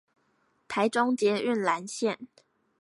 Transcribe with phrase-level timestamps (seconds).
[0.67, 2.17] 台中捷運藍線